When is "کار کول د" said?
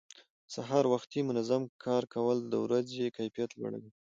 1.83-2.53